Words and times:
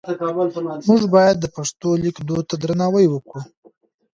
موږ 0.89 1.01
باید 1.15 1.35
د 1.39 1.45
پښتو 1.55 1.89
لیک 2.03 2.17
دود 2.27 2.45
ته 2.49 2.55
درناوی 2.61 3.05
وکړو. 3.09 3.41